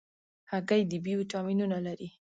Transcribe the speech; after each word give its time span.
هګۍ 0.51 0.81
د 0.91 0.93
B 1.03 1.05
ویټامینونه 1.19 1.77
لري. 1.87 2.09